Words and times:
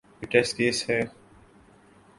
یہ 0.21 0.27
test 0.31 0.57
case 0.57 0.77
ہے۔ 0.89 0.99